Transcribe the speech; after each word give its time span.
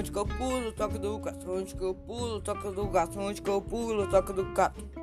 onde 0.00 0.10
que 0.10 0.18
eu 0.18 0.24
pulo, 0.24 0.72
toca 0.72 0.98
do 0.98 1.18
gato, 1.18 1.52
onde 1.52 1.74
que 1.74 1.82
eu 1.82 1.94
pulo, 1.94 2.40
toca 2.40 2.72
do 2.72 2.86
gato, 2.86 3.20
onde 3.20 3.42
que 3.42 3.50
eu 3.50 3.60
pulo, 3.60 4.08
toca 4.08 4.32
do 4.32 4.44
gato. 4.54 4.99